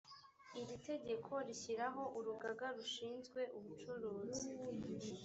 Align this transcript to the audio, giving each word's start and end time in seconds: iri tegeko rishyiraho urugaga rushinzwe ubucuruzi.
iri 0.61 0.75
tegeko 0.87 1.31
rishyiraho 1.47 2.03
urugaga 2.17 2.65
rushinzwe 2.77 3.41
ubucuruzi. 3.57 4.49